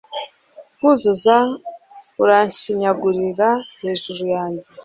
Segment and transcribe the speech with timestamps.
[0.77, 1.35] kuzuza
[2.23, 3.49] uranshinyagurira
[3.81, 4.67] hejuru yanjye